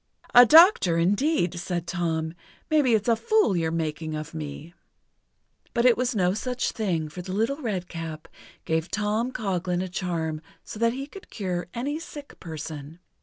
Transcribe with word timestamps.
"A 0.33 0.47
doctor, 0.47 0.97
indeed!" 0.97 1.59
said 1.59 1.85
Tom. 1.85 2.33
"Maybe 2.71 2.95
it's 2.95 3.07
a 3.07 3.15
fool 3.15 3.55
you're 3.55 3.69
making 3.69 4.15
of 4.15 4.33
me!" 4.33 4.73
But 5.75 5.85
it 5.85 5.95
was 5.95 6.15
no 6.15 6.33
such 6.33 6.71
thing, 6.71 7.07
for 7.07 7.21
the 7.21 7.33
Little 7.33 7.57
Redcap 7.61 8.27
gave 8.65 8.89
Tom 8.89 9.31
Coghlan 9.31 9.83
a 9.83 9.87
charm 9.87 10.41
so 10.63 10.79
that 10.79 10.93
he 10.93 11.05
could 11.05 11.29
cure 11.29 11.67
any 11.75 11.99
sick 11.99 12.39
person. 12.39 12.97